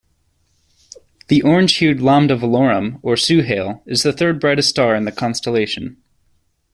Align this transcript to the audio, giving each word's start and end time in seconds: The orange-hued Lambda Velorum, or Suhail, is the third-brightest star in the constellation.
The 1.27 1.43
orange-hued 1.43 2.01
Lambda 2.01 2.35
Velorum, 2.35 2.97
or 3.03 3.13
Suhail, 3.13 3.83
is 3.85 4.01
the 4.01 4.11
third-brightest 4.11 4.67
star 4.69 4.95
in 4.95 5.05
the 5.05 5.11
constellation. 5.11 5.97